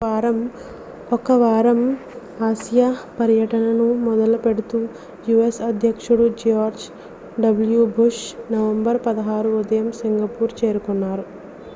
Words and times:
ఒక 1.11 1.31
వారం 1.41 1.79
ఆసియా 2.39 2.87
పర్యటనను 3.17 3.85
మొదలుపెడుతూ 4.05 4.79
u.s. 5.27 5.57
అధ్యక్షుడు 5.67 6.25
george 6.41 6.83
w 7.69 7.85
bush 7.95 8.21
నవంబర్ 8.51 9.01
16 9.05 9.55
ఉదయం 9.61 9.87
సింగపూర్ 10.01 10.53
చేరుకున్నారు 10.61 11.25